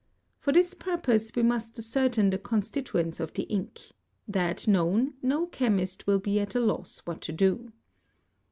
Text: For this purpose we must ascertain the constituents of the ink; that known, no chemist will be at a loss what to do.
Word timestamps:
For 0.39 0.51
this 0.51 0.73
purpose 0.73 1.31
we 1.35 1.43
must 1.43 1.77
ascertain 1.77 2.31
the 2.31 2.39
constituents 2.39 3.19
of 3.19 3.33
the 3.35 3.43
ink; 3.43 3.79
that 4.27 4.67
known, 4.67 5.13
no 5.21 5.45
chemist 5.45 6.07
will 6.07 6.17
be 6.17 6.39
at 6.39 6.55
a 6.55 6.59
loss 6.59 7.01
what 7.05 7.21
to 7.21 7.31
do. 7.31 7.71